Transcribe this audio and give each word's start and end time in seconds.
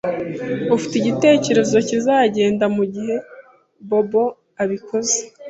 Ufite 0.75 0.93
igitekerezo 0.97 1.75
kizagenda 1.87 2.65
mugihe 2.75 3.15
Bobo 3.87 4.23
abikoze? 4.61 5.17